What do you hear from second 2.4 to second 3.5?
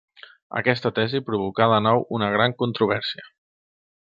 controvèrsia.